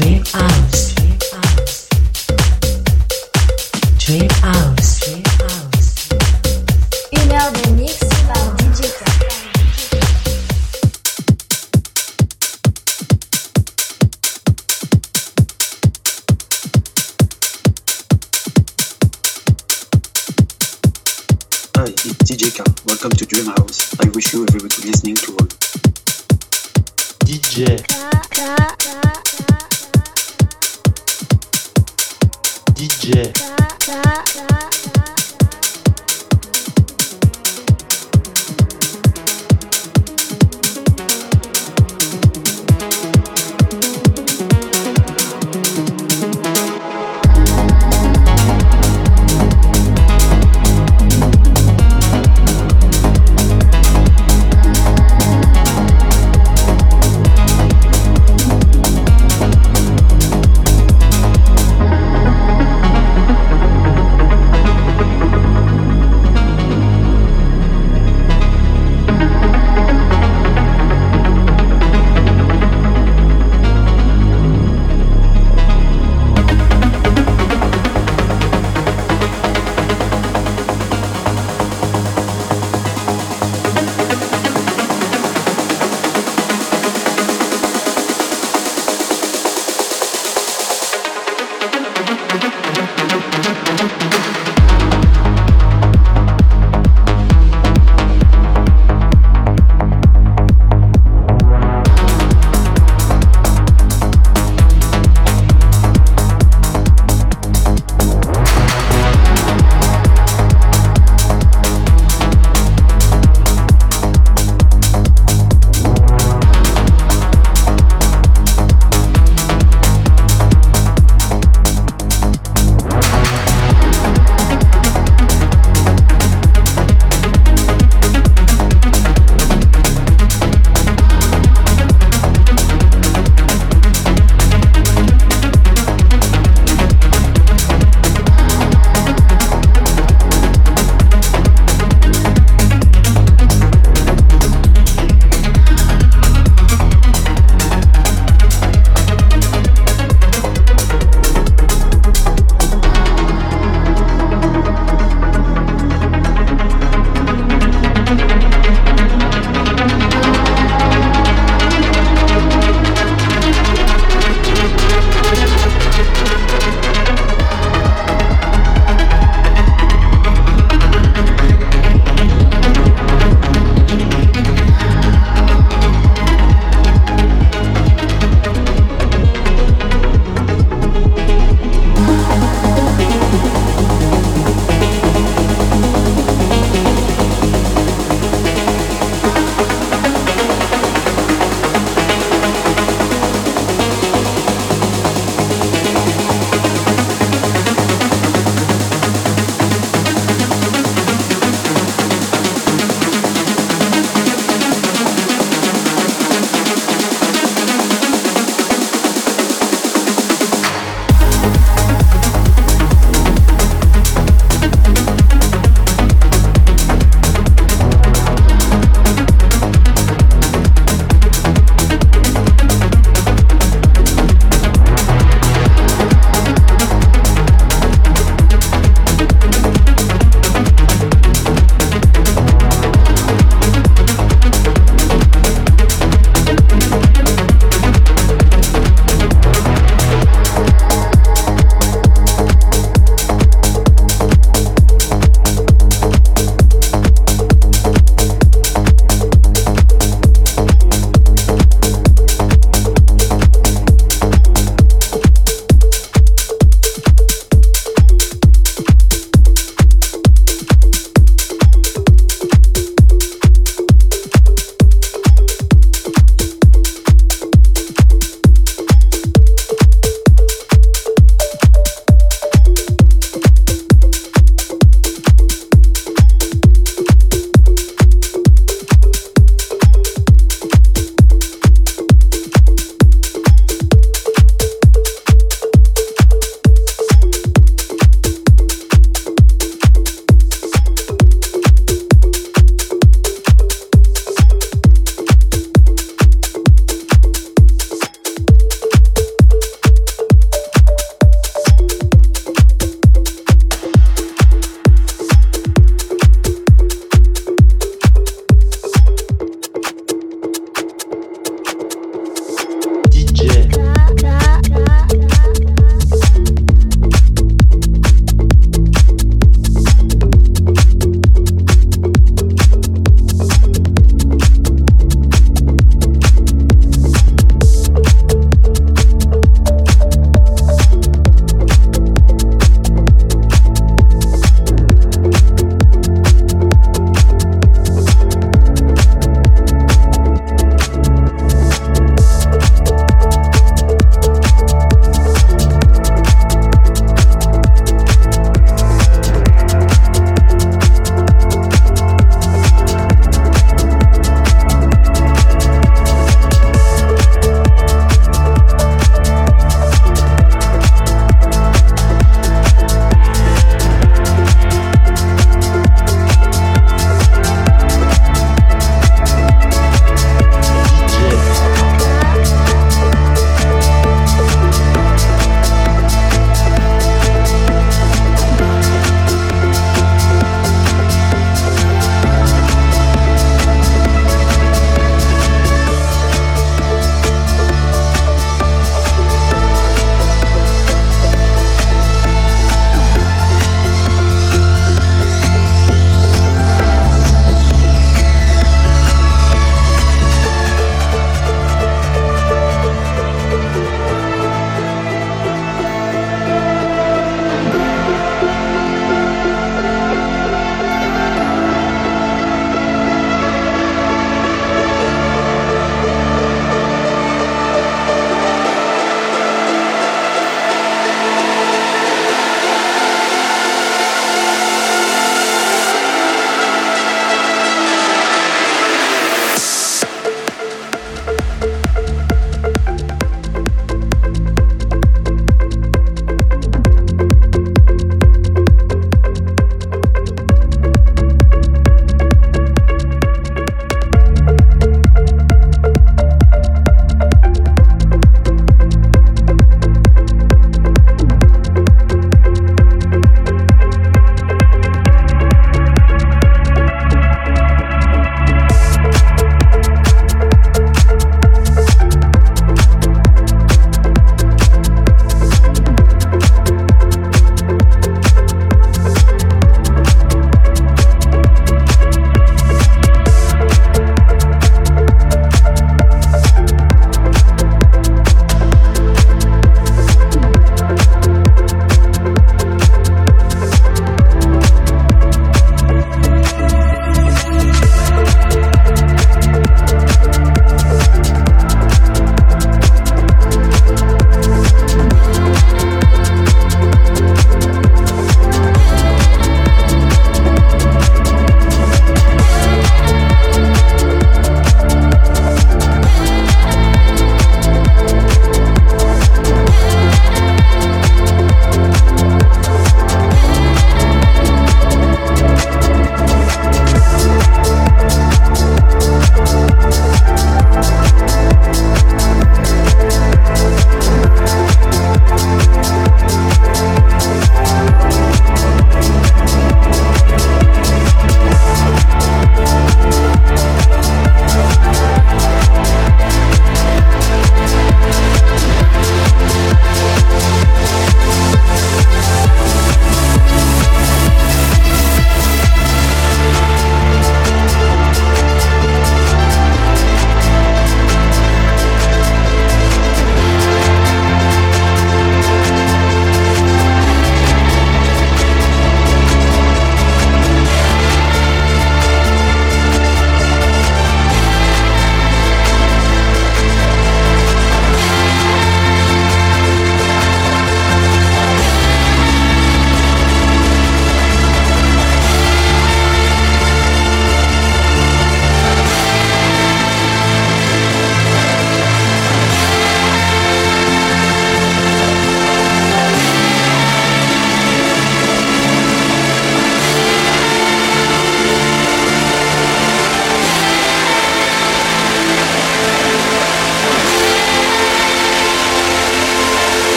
[0.00, 0.94] Dream House.
[3.98, 4.99] Dream House.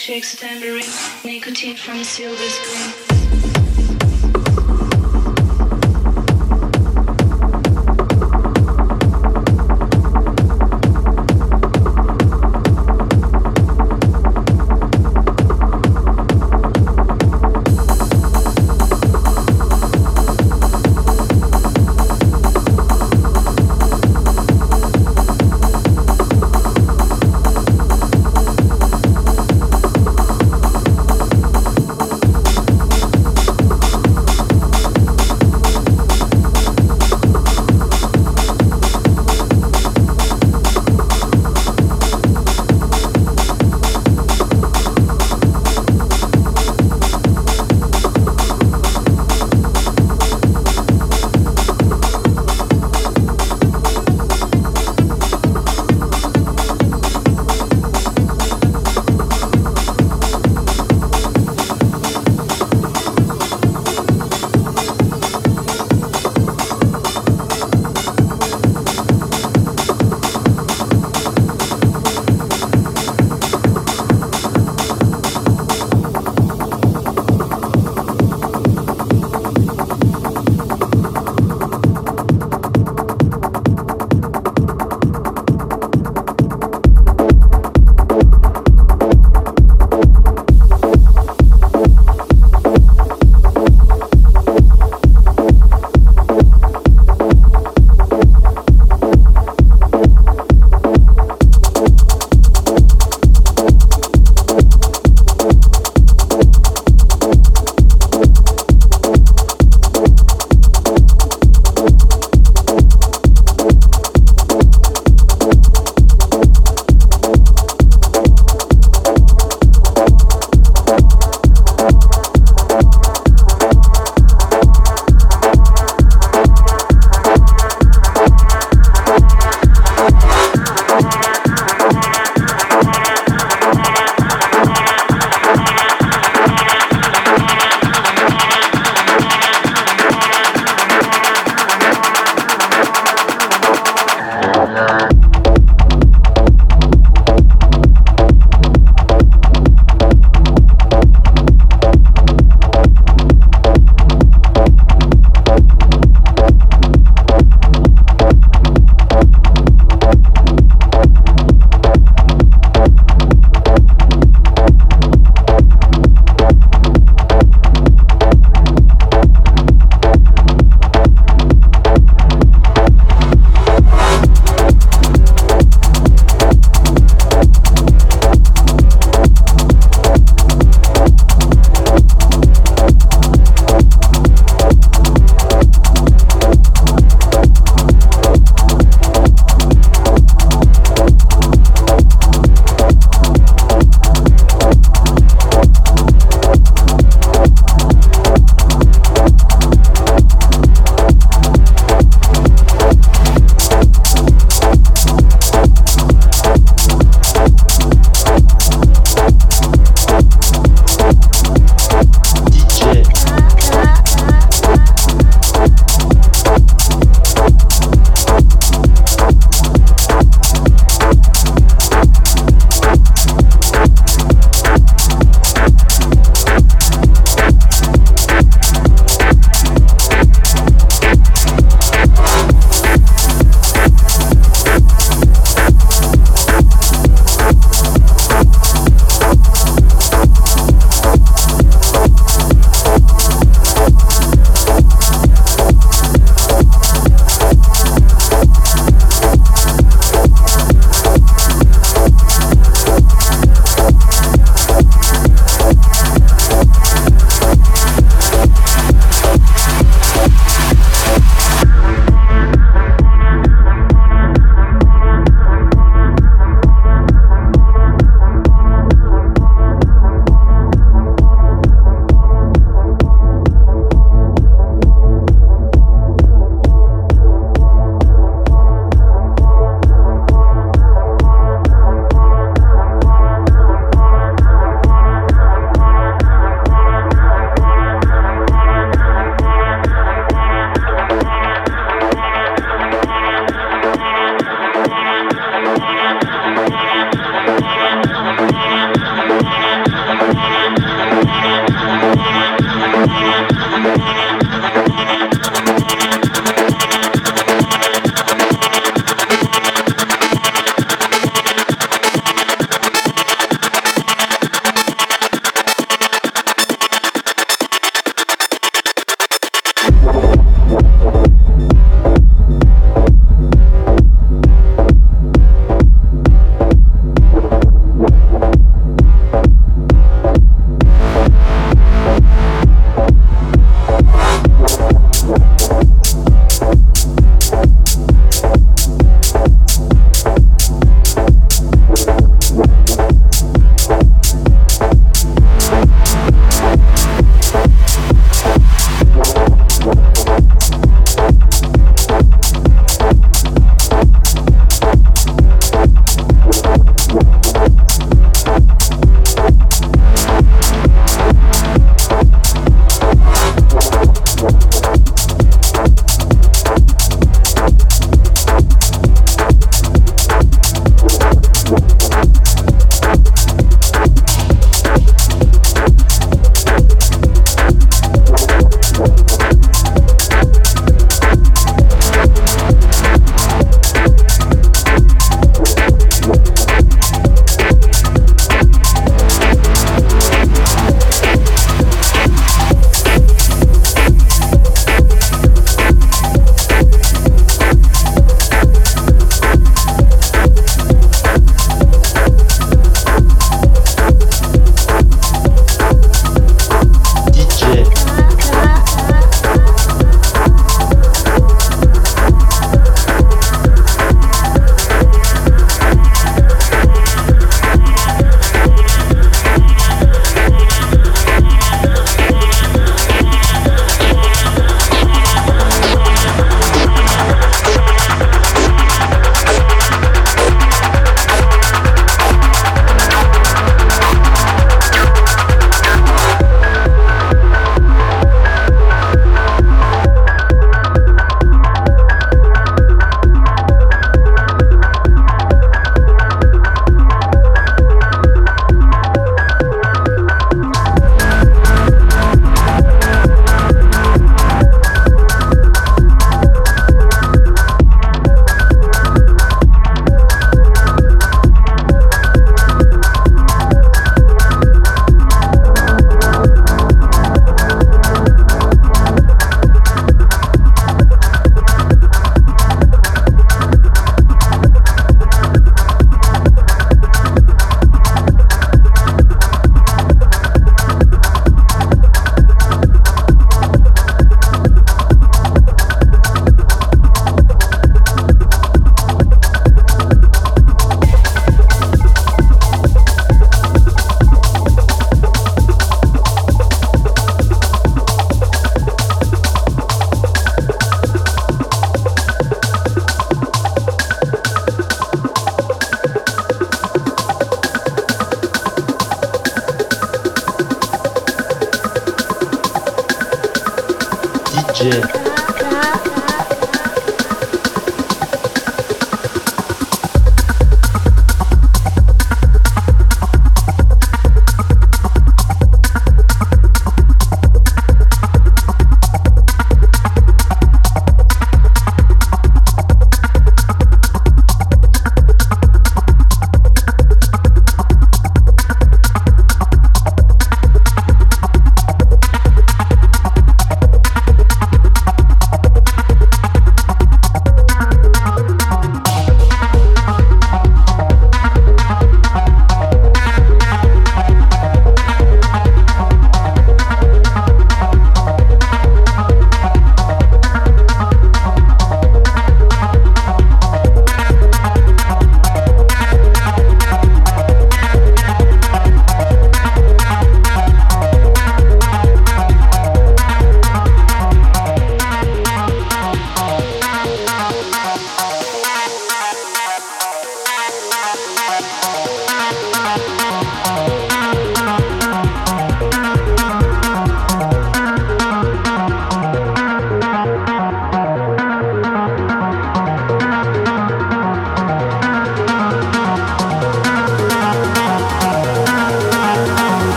[0.00, 0.84] In the black shakes tambourine,
[1.24, 3.09] nicotine from silver screen.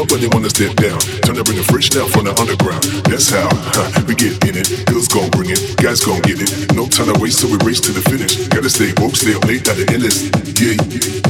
[0.00, 0.98] Up when they wanna step down.
[1.22, 2.82] Time to bring a fresh down from the underground.
[3.06, 4.86] That's how huh, we get in it.
[4.86, 6.50] Girls gon' bring it, guys gon' get it.
[6.74, 8.48] No time to waste, so we race to the finish.
[8.48, 10.26] Gotta stay woke, stay up late, at the endless.
[10.58, 10.78] Yeah,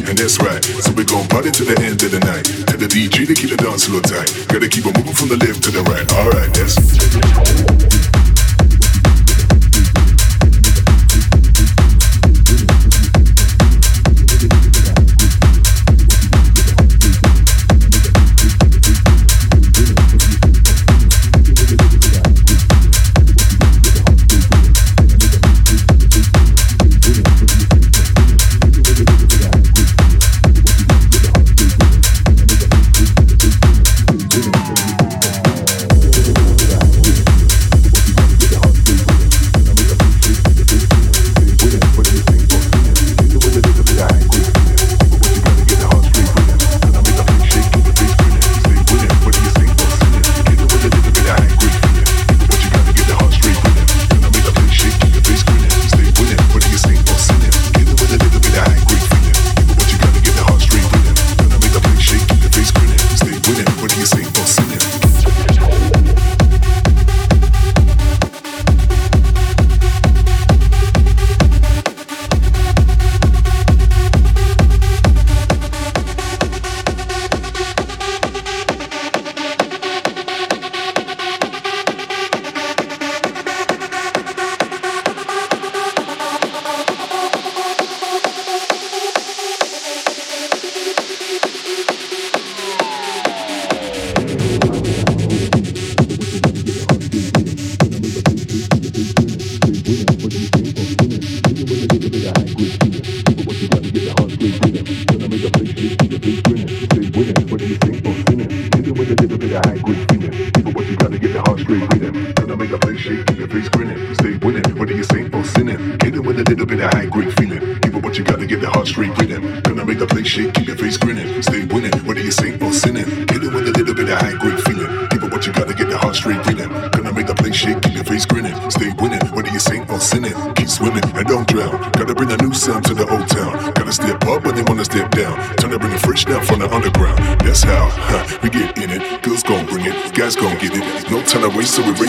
[0.09, 0.63] and that's right.
[0.65, 2.45] So we gon' party to the end of the night.
[2.67, 4.31] Tell the DJ to keep the dance floor tight.
[4.49, 6.07] Gotta keep it moving from the left to the right.
[6.17, 7.94] Alright, that's.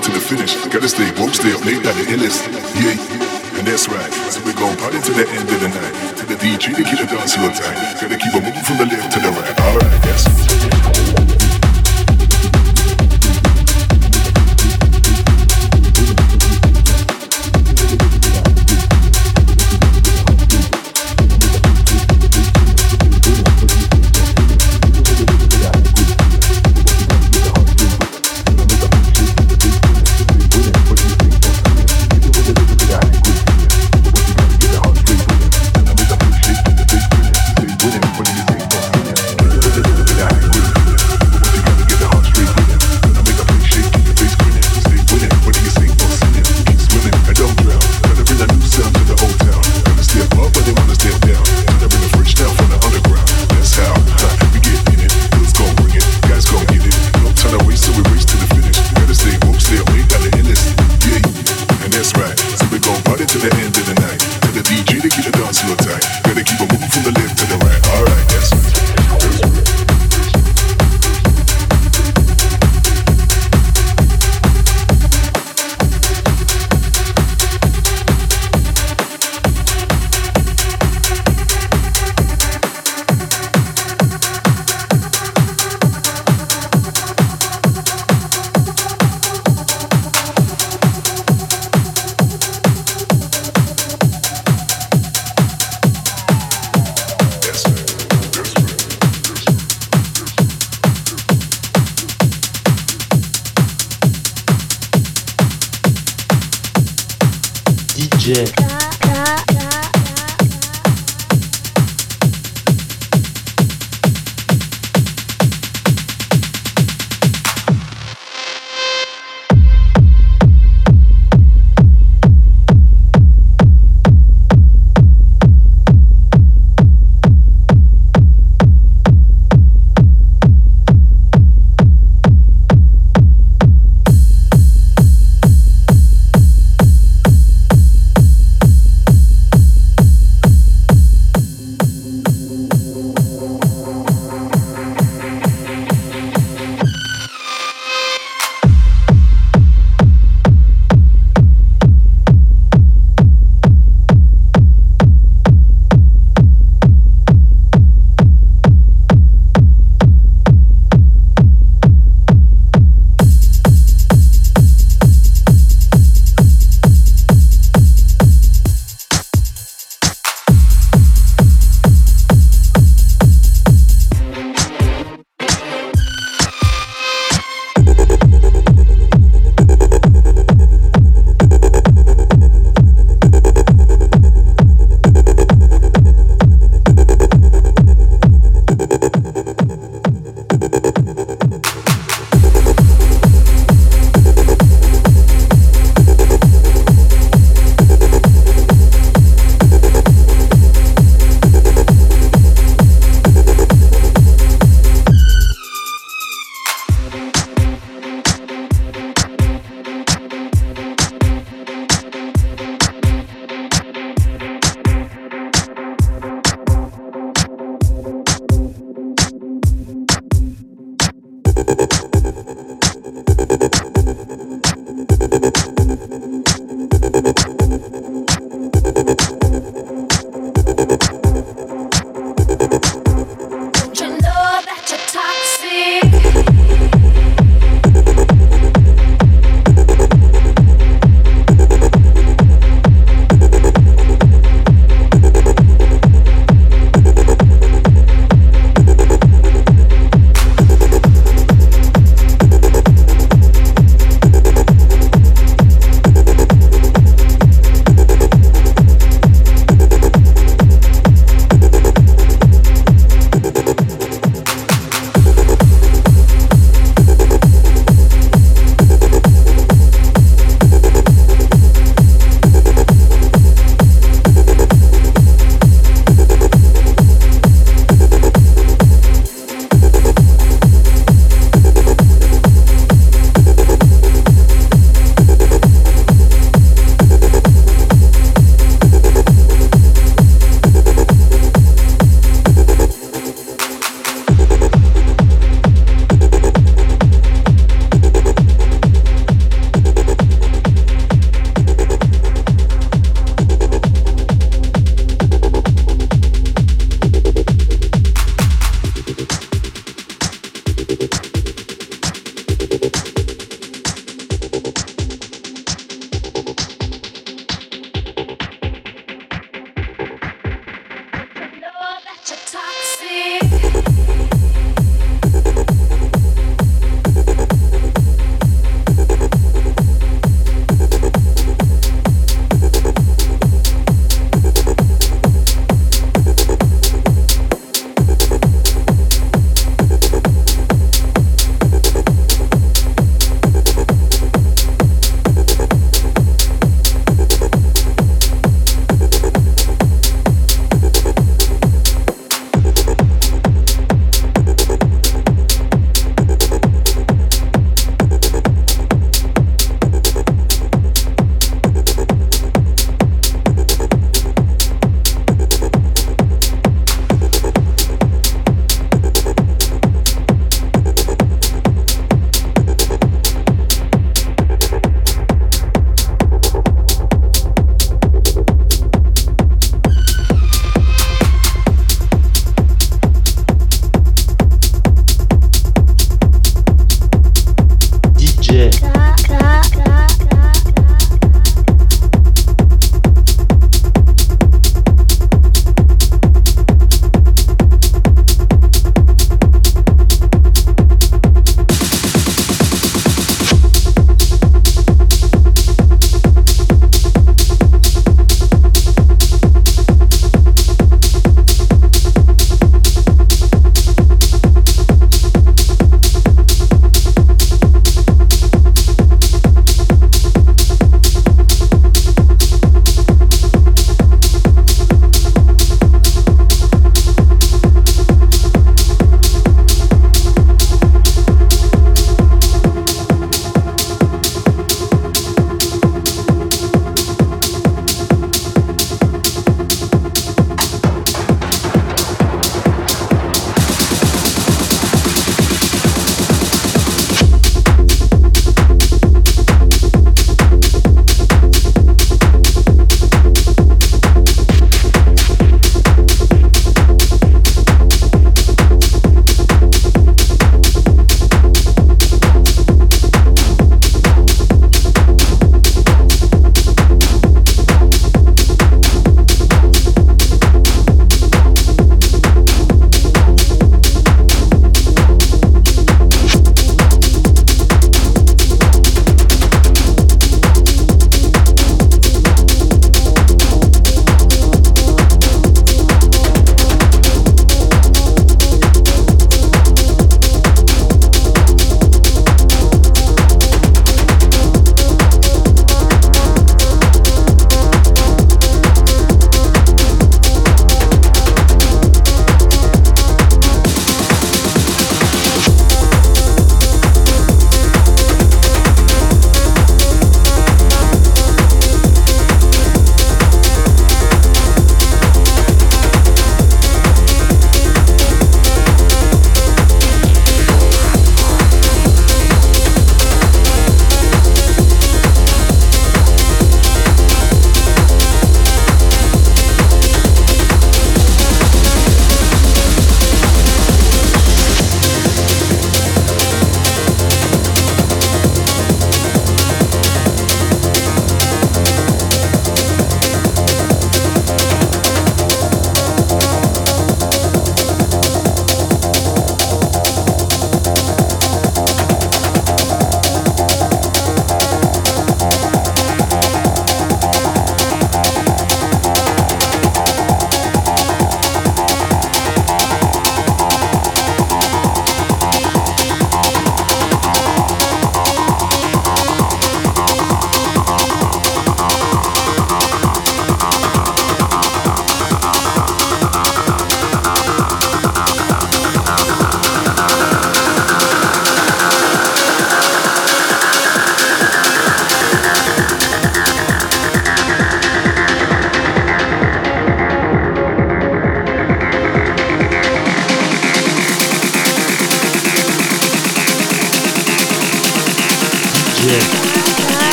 [0.00, 0.54] to the finish.
[0.66, 2.42] Gotta stay woke, stay up late, like the illest.
[2.78, 4.12] Yeah, and that's right.
[4.30, 5.94] So we gon' party to the end of the night.
[6.18, 6.97] To the DJ, the kid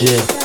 [0.00, 0.39] DJ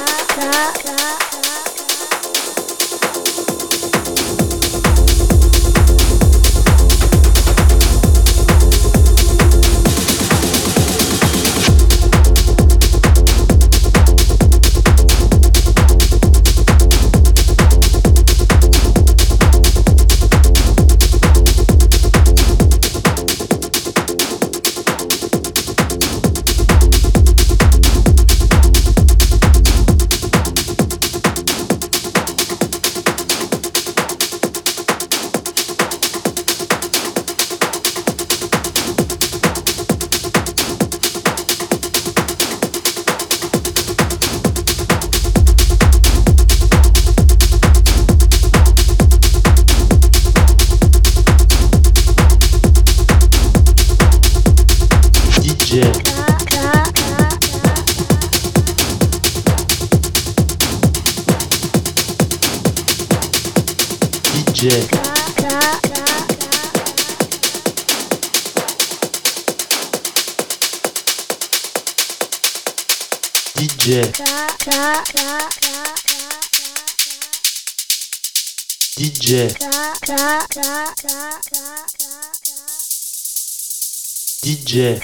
[84.42, 85.02] DJ